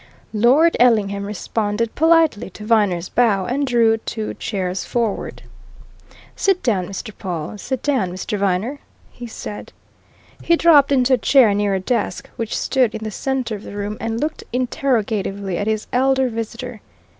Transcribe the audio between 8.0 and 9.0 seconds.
Mr. Viner,"